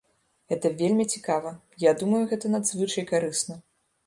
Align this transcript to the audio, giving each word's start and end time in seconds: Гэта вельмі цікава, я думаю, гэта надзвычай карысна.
Гэта 0.53 0.71
вельмі 0.79 1.05
цікава, 1.17 1.51
я 1.85 1.93
думаю, 2.01 2.23
гэта 2.33 2.53
надзвычай 2.55 3.05
карысна. 3.15 3.61